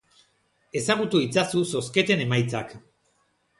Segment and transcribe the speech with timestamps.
[0.81, 2.77] Ezagutu itzazu zozketen emaitzak.